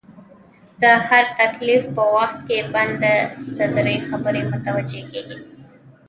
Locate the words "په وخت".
1.95-2.37